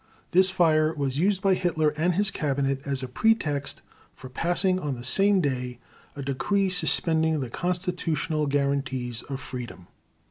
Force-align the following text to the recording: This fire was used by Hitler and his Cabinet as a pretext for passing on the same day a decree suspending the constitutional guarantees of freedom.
This 0.31 0.49
fire 0.49 0.91
was 0.95 1.19
used 1.19 1.43
by 1.43 1.53
Hitler 1.53 1.89
and 1.89 2.15
his 2.15 2.31
Cabinet 2.31 2.81
as 2.85 3.03
a 3.03 3.07
pretext 3.07 3.83
for 4.15 4.29
passing 4.29 4.79
on 4.79 4.95
the 4.95 5.03
same 5.03 5.41
day 5.41 5.77
a 6.15 6.23
decree 6.23 6.69
suspending 6.71 7.39
the 7.39 7.51
constitutional 7.51 8.47
guarantees 8.47 9.21
of 9.21 9.39
freedom. 9.39 9.85